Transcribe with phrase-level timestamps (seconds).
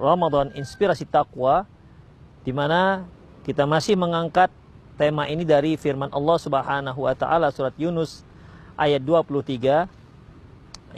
[0.00, 1.68] Ramadan Inspirasi Takwa
[2.40, 3.04] di mana
[3.44, 4.48] kita masih mengangkat
[4.96, 8.24] tema ini dari firman Allah Subhanahu wa taala surat Yunus
[8.80, 10.00] ayat 23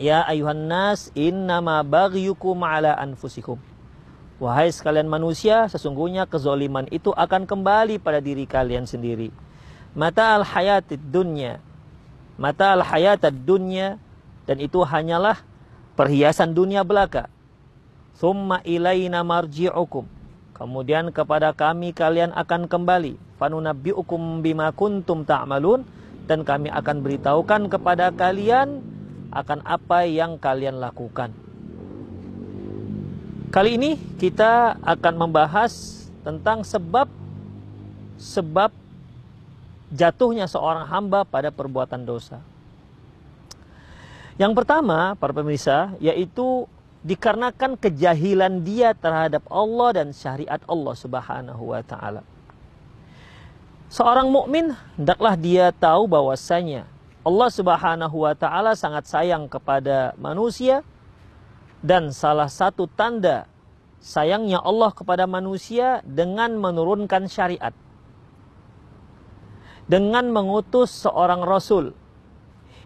[0.01, 3.61] Ya ayuhan nas innama baghyukum ala anfusikum.
[4.41, 9.29] Wahai sekalian manusia, sesungguhnya kezoliman itu akan kembali pada diri kalian sendiri.
[9.93, 11.61] Mata al hayatid dunya.
[12.41, 14.01] Mata al hayatid dunya
[14.49, 15.45] dan itu hanyalah
[15.93, 17.29] perhiasan dunia belaka.
[18.17, 20.05] Thumma ilaina marji'ukum.
[20.53, 23.19] Kemudian kepada kami kalian akan kembali.
[23.41, 25.83] Fanunabbi'ukum bima kuntum ta'malun
[26.31, 28.79] dan kami akan beritahukan kepada kalian
[29.33, 31.33] akan apa yang kalian lakukan.
[33.53, 37.05] Kali ini kita akan membahas tentang sebab
[38.17, 38.71] sebab
[39.93, 42.41] jatuhnya seorang hamba pada perbuatan dosa.
[44.41, 46.65] Yang pertama, para pemirsa, yaitu
[47.03, 52.23] dikarenakan kejahilan dia terhadap Allah dan syariat Allah Subhanahu wa taala.
[53.93, 56.89] Seorang mukmin hendaklah dia tahu bahwasanya
[57.27, 60.87] Allah Subhanahu wa taala sangat sayang kepada manusia
[61.83, 63.51] dan salah satu tanda
[63.99, 67.75] sayangnya Allah kepada manusia dengan menurunkan syariat.
[69.91, 71.95] Dengan mengutus seorang rasul.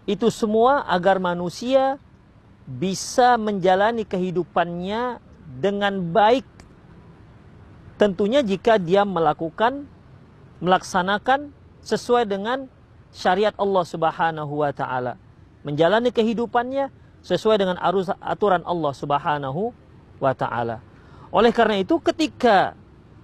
[0.09, 2.01] Itu semua agar manusia
[2.67, 5.23] bisa menjalani kehidupannya
[5.63, 6.43] dengan baik.
[7.95, 9.87] Tentunya jika dia melakukan
[10.59, 12.67] melaksanakan sesuai dengan
[13.15, 15.15] syariat Allah Subhanahu wa taala.
[15.63, 16.91] Menjalani kehidupannya
[17.23, 19.71] sesuai dengan arus aturan Allah Subhanahu
[20.19, 20.83] wa taala.
[21.31, 22.75] Oleh karena itu ketika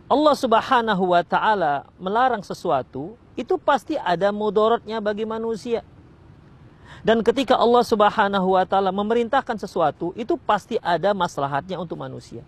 [0.07, 5.85] Allah Subhanahu wa taala melarang sesuatu, itu pasti ada mudorotnya bagi manusia.
[7.03, 12.45] Dan ketika Allah Subhanahu wa taala memerintahkan sesuatu, itu pasti ada maslahatnya untuk manusia.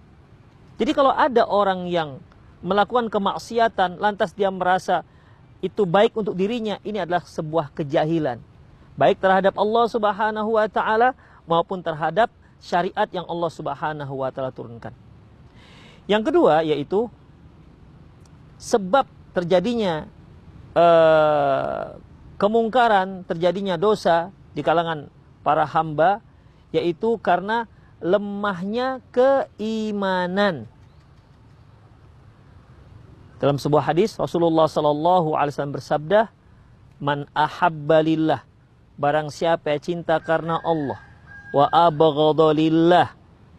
[0.80, 2.20] Jadi kalau ada orang yang
[2.64, 5.04] melakukan kemaksiatan lantas dia merasa
[5.60, 8.40] itu baik untuk dirinya, ini adalah sebuah kejahilan.
[8.96, 11.12] Baik terhadap Allah Subhanahu wa taala
[11.44, 12.32] maupun terhadap
[12.64, 14.96] syariat yang Allah Subhanahu wa taala turunkan.
[16.08, 17.12] Yang kedua yaitu
[18.56, 19.04] sebab
[19.36, 20.08] terjadinya
[20.78, 22.00] uh,
[22.36, 25.12] kemungkaran, terjadinya dosa di kalangan
[25.44, 26.24] para hamba
[26.76, 27.68] yaitu karena
[28.04, 30.68] lemahnya keimanan.
[33.40, 36.20] Dalam sebuah hadis Rasulullah Sallallahu Alaihi Wasallam bersabda,
[37.00, 38.48] "Man ahabbalillah,
[38.96, 41.00] barang siapa yang cinta karena Allah,
[41.52, 43.12] wa abghadalillah,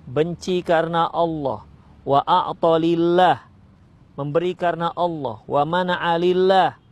[0.08, 1.64] benci karena Allah,
[2.08, 3.36] wa a'talillah,
[4.16, 6.85] memberi karena Allah, wa mana'alillah,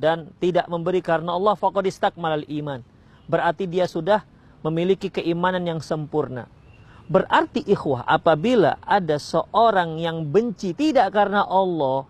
[0.00, 2.80] dan tidak memberi karena Allah, faqad istakmalal iman."
[3.28, 4.24] Berarti dia sudah
[4.64, 6.48] memiliki keimanan yang sempurna.
[7.10, 12.06] Berarti ikhwah apabila ada seorang yang benci tidak karena Allah,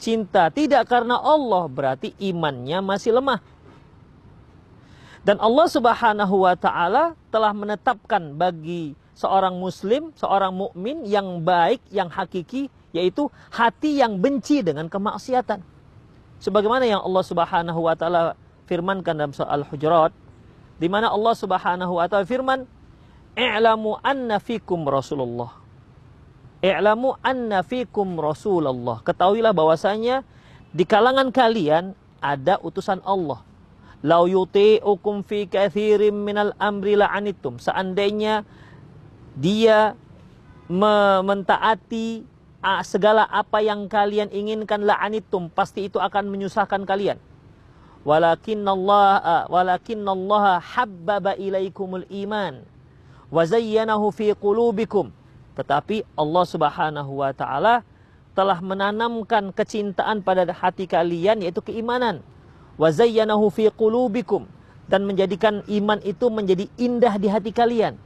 [0.00, 3.44] cinta tidak karena Allah berarti imannya masih lemah.
[5.20, 12.08] Dan Allah Subhanahu wa taala telah menetapkan bagi seorang muslim, seorang mukmin yang baik, yang
[12.08, 15.60] hakiki yaitu hati yang benci dengan kemaksiatan.
[16.40, 18.36] Sebagaimana yang Allah Subhanahu wa taala
[18.68, 20.12] firmankan dalam surah Al-Hujurat
[20.76, 22.68] di mana Allah Subhanahu wa taala firman,
[23.32, 25.64] "I'lamu anna fikum Rasulullah."
[26.64, 29.04] I'lamu anna fikum Rasulullah.
[29.04, 30.24] Ketahuilah bahwasanya
[30.72, 33.44] di kalangan kalian ada utusan Allah.
[34.04, 37.60] Lau yuti'ukum fi kathirim minal amri la'anitum.
[37.60, 38.44] Seandainya
[39.36, 39.94] dia
[40.68, 42.24] mentaati
[42.82, 47.20] segala apa yang kalian inginkan la'anitum, pasti itu akan menyusahkan kalian.
[48.06, 52.62] Walakinnallaha walakinnallaha habbaba ilaikumul iman
[53.34, 55.10] wa zayyanahu fi qulubikum
[55.58, 57.82] tetapi Allah Subhanahu wa taala
[58.38, 62.22] telah menanamkan kecintaan pada hati kalian yaitu keimanan.
[62.78, 64.46] Wa zayyanahu fi qulubikum
[64.86, 67.98] dan menjadikan iman itu menjadi indah di hati kalian.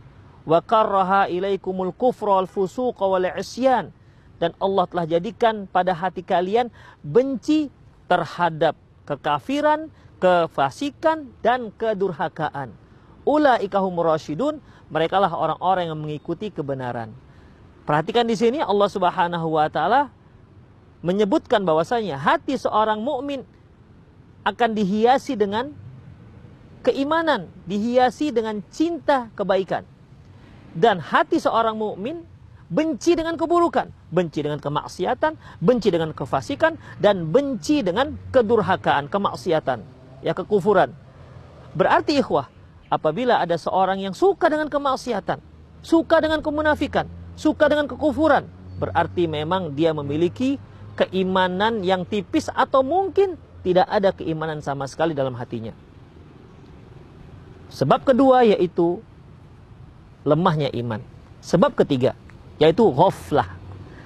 [0.49, 3.93] Wa karraha ilaikumul kufra wal fusuqa wal isyan
[4.41, 6.73] dan Allah telah jadikan pada hati kalian
[7.05, 7.69] benci
[8.09, 12.73] terhadap kekafiran, kefasikan dan kedurhakaan.
[13.29, 14.59] Ulaika humur rasyidun,
[14.89, 17.13] mereka lah orang-orang yang mengikuti kebenaran.
[17.85, 20.09] Perhatikan di sini Allah Subhanahu wa taala
[21.05, 23.45] menyebutkan bahwasanya hati seorang mukmin
[24.45, 25.73] akan dihiasi dengan
[26.81, 29.85] keimanan, dihiasi dengan cinta kebaikan.
[30.71, 32.25] Dan hati seorang mukmin
[32.71, 39.83] benci dengan keburukan, benci dengan kemaksiatan, benci dengan kefasikan dan benci dengan kedurhakaan, kemaksiatan,
[40.23, 40.95] ya kekufuran.
[41.75, 42.47] Berarti ikhwah,
[42.87, 45.43] apabila ada seorang yang suka dengan kemaksiatan,
[45.83, 48.47] suka dengan kemunafikan, suka dengan kekufuran,
[48.79, 50.63] berarti memang dia memiliki
[50.95, 53.35] keimanan yang tipis atau mungkin
[53.67, 55.75] tidak ada keimanan sama sekali dalam hatinya.
[57.71, 59.03] Sebab kedua yaitu
[60.23, 61.03] lemahnya iman.
[61.41, 62.19] Sebab ketiga
[62.61, 63.49] yaitu ghaflah,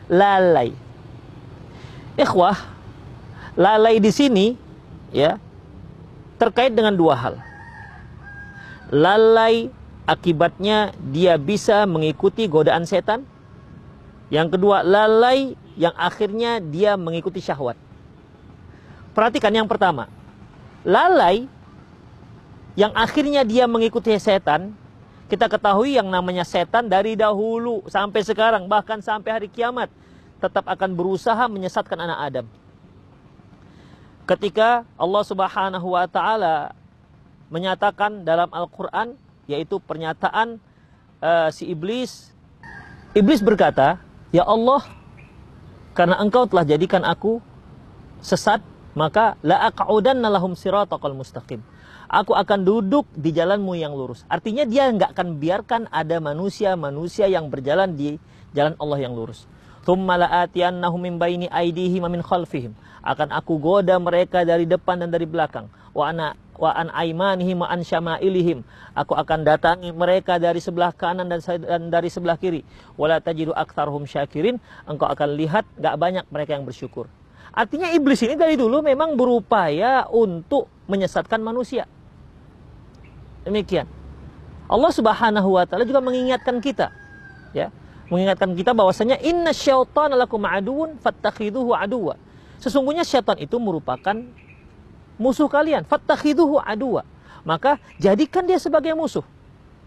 [0.07, 0.71] lalai.
[2.15, 2.55] Ikhwah,
[3.59, 4.55] lalai di sini
[5.11, 5.43] ya
[6.39, 7.35] terkait dengan dua hal.
[8.95, 9.75] Lalai
[10.07, 13.27] akibatnya dia bisa mengikuti godaan setan.
[14.31, 17.75] Yang kedua, lalai yang akhirnya dia mengikuti syahwat.
[19.15, 20.07] Perhatikan yang pertama.
[20.87, 21.51] Lalai
[22.79, 24.75] yang akhirnya dia mengikuti setan
[25.25, 29.89] kita ketahui yang namanya setan dari dahulu sampai sekarang bahkan sampai hari kiamat
[30.37, 32.47] tetap akan berusaha menyesatkan anak Adam.
[34.29, 36.77] Ketika Allah Subhanahu wa taala
[37.49, 39.17] menyatakan dalam Al-Qur'an
[39.49, 40.61] yaitu pernyataan
[41.21, 42.33] uh, si iblis
[43.17, 44.85] iblis berkata, "Ya Allah,
[45.97, 47.41] karena Engkau telah jadikan aku
[48.21, 48.61] sesat,
[48.93, 51.65] maka la aq'udanna lahum siratal mustaqim."
[52.09, 54.25] Aku akan duduk di jalanmu yang lurus.
[54.29, 58.17] Artinya dia nggak akan biarkan ada manusia-manusia yang berjalan di
[58.55, 59.49] jalan Allah yang lurus.
[63.05, 65.69] Akan aku goda mereka dari depan dan dari belakang.
[65.93, 68.65] Wa an aimanihim wa an syama'ilihim.
[68.97, 71.45] Aku akan datangi mereka dari sebelah kanan dan,
[71.93, 72.65] dari sebelah kiri.
[72.97, 73.53] Wala tajidu
[74.09, 74.57] syakirin.
[74.89, 77.13] Engkau akan lihat nggak banyak mereka yang bersyukur.
[77.55, 81.87] Artinya iblis ini dari dulu memang berupaya untuk menyesatkan manusia.
[83.47, 83.87] Demikian.
[84.67, 86.91] Allah Subhanahu wa taala juga mengingatkan kita
[87.55, 87.71] ya,
[88.11, 92.19] mengingatkan kita bahwasanya inna syaitana lakum aduun fattakhiduhu aduwa.
[92.59, 94.19] Sesungguhnya syaitan itu merupakan
[95.21, 97.07] musuh kalian, fattakhiduhu aduwa.
[97.45, 99.23] Maka jadikan dia sebagai musuh.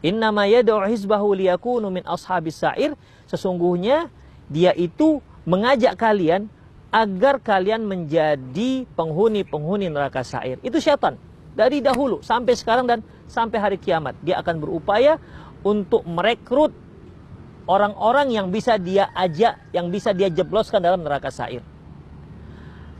[0.06, 2.94] Inna ma yad'u hizbahu liyakunu min ashabis sa'ir.
[3.25, 4.14] Sesungguhnya
[4.46, 6.54] dia itu mengajak kalian
[6.92, 10.57] agar kalian menjadi penghuni-penghuni neraka sa'ir.
[10.63, 11.19] Itu syaitan
[11.57, 14.16] dari dahulu sampai sekarang dan sampai hari kiamat.
[14.24, 15.19] Dia akan berupaya
[15.66, 16.72] untuk merekrut
[17.68, 21.62] orang-orang yang bisa dia ajak, yang bisa dia jebloskan dalam neraka sair.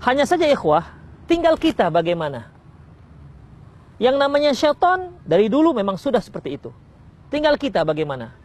[0.04, 0.84] Hanya saja ikhwah,
[1.26, 2.52] tinggal kita bagaimana.
[3.98, 6.70] Yang namanya syaitan dari dulu memang sudah seperti itu.
[7.34, 8.36] Tinggal kita bagaimana.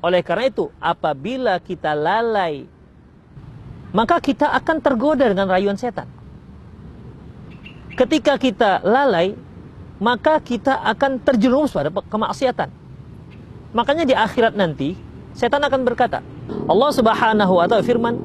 [0.00, 2.64] Oleh karena itu, apabila kita lalai,
[3.96, 6.04] maka kita akan tergoda dengan rayuan setan.
[7.96, 9.32] Ketika kita lalai,
[9.96, 12.68] maka kita akan terjerumus pada kemaksiatan.
[13.72, 14.92] Makanya di akhirat nanti
[15.32, 16.20] setan akan berkata,
[16.68, 18.20] Allah Subhanahu wa taala firman,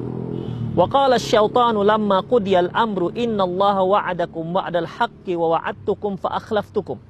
[0.76, 7.00] "Wa qala asy-syaitanu lamma qudiyal amru innallaha wa'adakum wa'dal haqqi wa wa'adtukum fa akhlaftukum."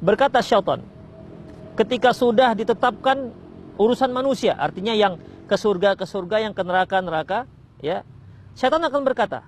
[0.00, 0.80] Berkata syaitan,
[1.76, 3.28] ketika sudah ditetapkan
[3.76, 5.20] urusan manusia, artinya yang
[5.50, 7.38] ke surga ke surga, yang ke neraka neraka,
[7.82, 8.06] ya.
[8.54, 9.42] Syaitan akan berkata,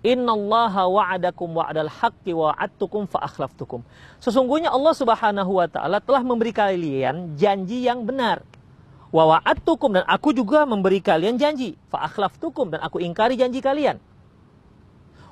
[0.00, 3.84] Innallaha wa'adakum wa'adal haqqi wa'adtukum fa akhlaftukum.
[4.16, 8.40] Sesungguhnya Allah Subhanahu wa taala telah memberi kalian janji yang benar.
[9.12, 11.76] Wa wa'adtukum dan aku juga memberi kalian janji.
[11.92, 14.00] Fa akhlaftukum dan aku ingkari janji kalian.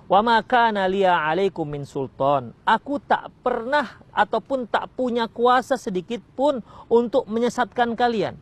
[0.05, 2.53] Wa ma kana liya 'alaikum min sultan.
[2.69, 6.61] Aku tak pernah ataupun tak punya kuasa sedikit pun
[6.93, 8.37] untuk menyesatkan kalian.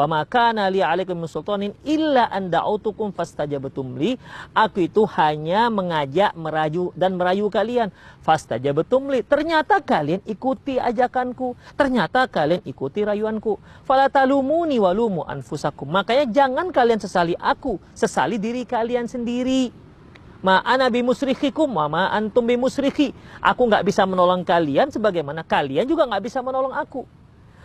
[0.00, 4.16] Wa makana li alaikum sultanin illa an da'utukum fastajabtum li.
[4.56, 7.92] Aku itu hanya mengajak, merayu dan merayu kalian.
[8.24, 9.20] Fastajabtum li.
[9.20, 11.52] Ternyata kalian ikuti ajakanku.
[11.76, 13.60] Ternyata kalian ikuti rayuanku.
[13.84, 15.92] Fala talumuni walumu anfusakum.
[15.92, 19.68] Makanya jangan kalian sesali aku, sesali diri kalian sendiri.
[20.40, 23.12] Ma ana bimusrikikum wa ma antum bimusriki.
[23.44, 27.04] Aku nggak bisa menolong kalian sebagaimana kalian juga nggak bisa menolong aku.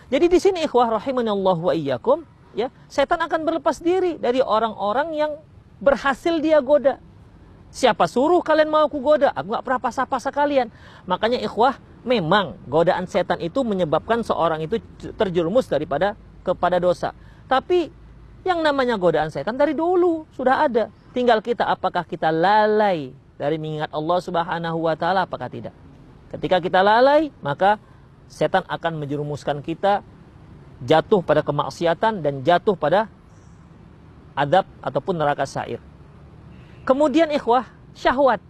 [0.10, 5.32] Jadi di sini ikhwah Allah wa iyyakum, ya, setan akan berlepas diri dari orang-orang yang
[5.82, 7.02] berhasil dia goda.
[7.74, 9.36] Siapa suruh kalian mau aku goda?
[9.36, 10.72] Aku gak pernah pasah-pasah kalian.
[11.04, 14.80] Makanya ikhwah, memang godaan setan itu menyebabkan seorang itu
[15.18, 16.14] terjerumus daripada
[16.46, 17.12] kepada dosa.
[17.50, 17.90] Tapi
[18.46, 20.94] yang namanya godaan setan dari dulu sudah ada.
[21.12, 25.74] Tinggal kita apakah kita lalai dari mengingat Allah Subhanahu wa taala apakah tidak.
[26.30, 27.82] Ketika kita lalai, maka
[28.28, 30.02] setan akan menjerumuskan kita
[30.84, 33.08] jatuh pada kemaksiatan dan jatuh pada
[34.36, 35.80] adab ataupun neraka sair.
[36.84, 37.66] Kemudian ikhwah,
[37.96, 38.44] syahwat.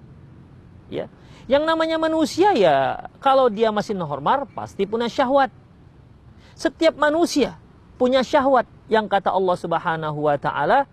[0.90, 1.08] Ya.
[1.46, 5.54] Yang namanya manusia ya kalau dia masih normal pasti punya syahwat.
[6.58, 7.62] Setiap manusia
[8.02, 10.90] punya syahwat yang kata Allah Subhanahu wa taala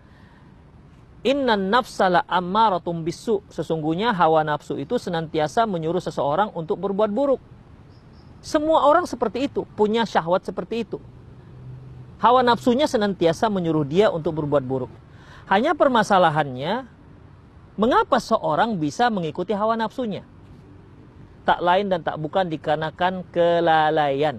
[1.23, 3.47] Innan nafsala ammaratum bisu.
[3.47, 7.39] Sesungguhnya hawa nafsu itu senantiasa menyuruh seseorang untuk berbuat buruk.
[8.43, 10.99] Semua orang seperti itu, punya syahwat seperti itu.
[12.19, 14.91] Hawa nafsunya senantiasa menyuruh dia untuk berbuat buruk.
[15.47, 16.87] Hanya permasalahannya,
[17.79, 20.27] mengapa seorang bisa mengikuti hawa nafsunya?
[21.47, 24.39] Tak lain dan tak bukan dikarenakan kelalaian.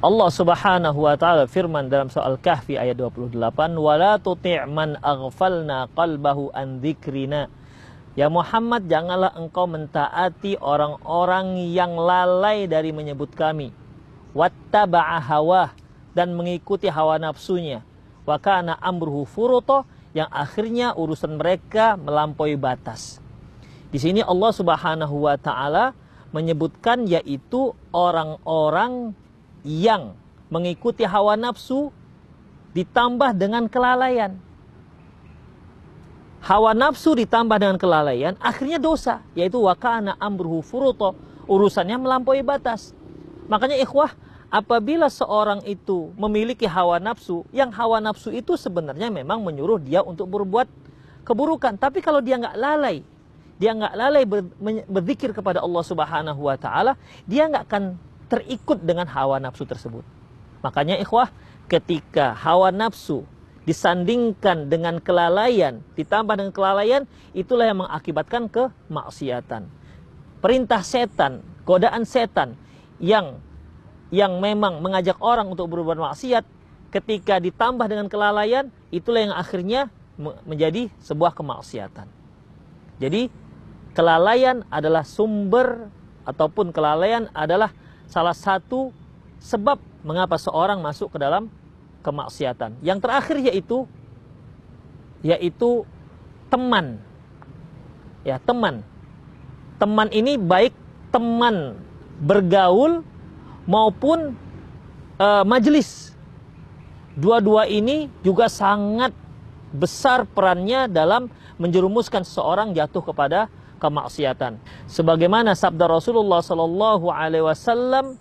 [0.00, 6.50] Allah Subhanahu wa taala firman dalam soal Kahfi ayat 28, "Wala tuti' man aghfalna qalbahu
[6.56, 7.52] an dzikrina."
[8.18, 13.70] Ya Muhammad, janganlah engkau mentaati orang-orang yang lalai dari menyebut kami.
[14.34, 15.70] Wattaba'a hawah
[16.10, 17.86] dan mengikuti hawa nafsunya.
[18.26, 23.22] Wa kana amruhu furuto yang akhirnya urusan mereka melampaui batas.
[23.90, 25.94] Di sini Allah Subhanahu wa taala
[26.30, 29.14] menyebutkan yaitu orang-orang
[29.66, 30.14] yang
[30.50, 31.94] mengikuti hawa nafsu
[32.74, 34.38] ditambah dengan kelalaian.
[36.40, 41.12] Hawa nafsu ditambah dengan kelalaian akhirnya dosa yaitu wakana amruhu furuto
[41.44, 42.96] urusannya melampaui batas.
[43.46, 44.16] Makanya ikhwah
[44.48, 50.32] apabila seorang itu memiliki hawa nafsu yang hawa nafsu itu sebenarnya memang menyuruh dia untuk
[50.32, 50.66] berbuat
[51.28, 53.04] keburukan tapi kalau dia nggak lalai
[53.60, 54.24] dia nggak lalai
[54.88, 56.96] berzikir kepada Allah Subhanahu wa taala
[57.28, 57.84] dia nggak akan
[58.30, 60.06] terikut dengan hawa nafsu tersebut.
[60.62, 61.34] Makanya ikhwah,
[61.66, 63.26] ketika hawa nafsu
[63.70, 69.70] disandingkan dengan kelalaian, ditambah dengan kelalaian, itulah yang mengakibatkan kemaksiatan.
[70.42, 72.58] Perintah setan, godaan setan
[72.98, 73.38] yang
[74.10, 76.42] yang memang mengajak orang untuk berbuat maksiat,
[76.90, 79.86] ketika ditambah dengan kelalaian, itulah yang akhirnya
[80.18, 82.10] menjadi sebuah kemaksiatan.
[82.98, 83.30] Jadi
[83.94, 85.86] kelalaian adalah sumber
[86.26, 87.70] ataupun kelalaian adalah
[88.10, 88.90] salah satu
[89.38, 91.46] sebab mengapa seorang masuk ke dalam
[92.00, 92.80] kemaksiatan.
[92.80, 93.88] Yang terakhir yaitu
[95.20, 95.84] yaitu
[96.48, 97.00] teman.
[98.24, 98.84] Ya, teman.
[99.80, 100.76] Teman ini baik
[101.08, 101.80] teman
[102.20, 103.00] bergaul
[103.64, 104.36] maupun
[105.16, 106.12] uh, majelis.
[107.16, 109.12] Dua-dua ini juga sangat
[109.72, 111.30] besar perannya dalam
[111.60, 113.48] menjerumuskan seseorang jatuh kepada
[113.80, 114.60] kemaksiatan.
[114.88, 118.20] Sebagaimana sabda Rasulullah sallallahu alaihi wasallam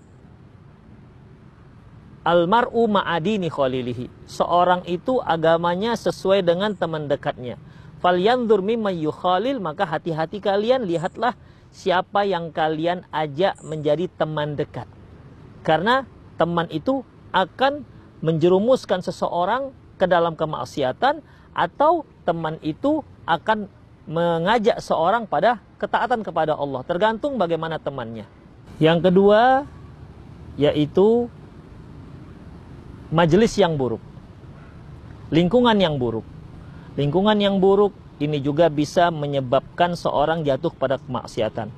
[2.23, 4.27] Almar'u ma'adini khalilihi.
[4.27, 7.55] Seorang itu agamanya sesuai dengan teman dekatnya.
[7.99, 11.35] Falyanzur mimma yukhalil, maka hati-hati kalian lihatlah
[11.71, 14.87] siapa yang kalian ajak menjadi teman dekat.
[15.63, 16.07] Karena
[16.39, 17.03] teman itu
[17.35, 17.83] akan
[18.19, 21.19] menjerumuskan seseorang ke dalam kemaksiatan
[21.51, 23.67] atau teman itu akan
[24.09, 28.25] mengajak seorang pada ketaatan kepada Allah, tergantung bagaimana temannya.
[28.81, 29.67] Yang kedua
[30.59, 31.31] yaitu
[33.09, 34.01] majelis yang buruk.
[35.29, 36.25] Lingkungan yang buruk.
[36.97, 41.69] Lingkungan yang buruk ini juga bisa menyebabkan seorang jatuh pada kemaksiatan.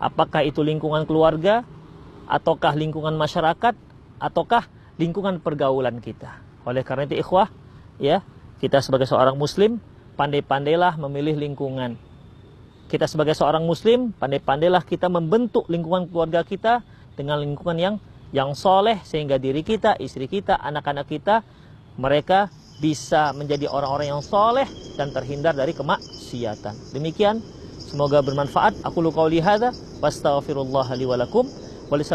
[0.00, 1.64] Apakah itu lingkungan keluarga,
[2.28, 3.74] ataukah lingkungan masyarakat,
[4.20, 4.64] ataukah
[4.96, 6.40] lingkungan pergaulan kita.
[6.64, 7.52] Oleh karena itu ikhwah,
[8.00, 8.24] ya,
[8.60, 9.80] kita sebagai seorang muslim
[10.20, 11.96] pandai-pandailah memilih lingkungan.
[12.92, 16.84] Kita sebagai seorang muslim, pandai-pandailah kita membentuk lingkungan keluarga kita
[17.16, 17.94] dengan lingkungan yang
[18.30, 21.42] yang soleh sehingga diri kita, istri kita, anak-anak kita
[21.98, 22.48] mereka
[22.80, 24.64] bisa menjadi orang-orang yang soleh
[24.96, 26.96] dan terhindar dari kemaksiatan.
[26.96, 27.44] Demikian,
[27.76, 28.80] semoga bermanfaat.
[28.86, 30.88] Aku lu qauli hadza wastaghfirullah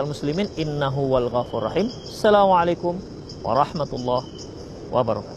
[0.10, 1.91] muslimin innahu wal ghafur rahim.
[1.91, 2.98] Assalamualaikum
[3.43, 4.25] warahmatullahi
[4.89, 5.34] wabarakatuh.